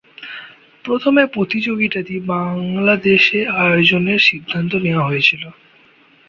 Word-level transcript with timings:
প্রথমে 0.85 1.23
প্রতিযোগিতাটি 1.27 2.15
বাংলাদেশে 2.27 3.39
আয়োজনের 3.59 4.19
সিদ্ধান্ত 4.19 4.71
নেয়া 4.75 5.03
হয়েছিলো। 5.03 5.49